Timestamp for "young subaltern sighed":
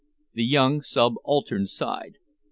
0.43-2.17